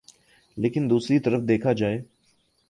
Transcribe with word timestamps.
لیکن 0.57 0.89
دوسری 0.89 1.19
طرف 1.19 1.41
دیکھا 1.41 1.73
جائے 1.73 2.01